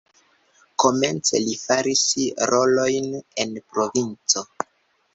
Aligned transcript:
Komence 0.83 1.41
li 1.43 1.53
faris 1.67 2.03
rolojn 2.55 3.09
en 3.47 3.57
provinco. 3.71 4.49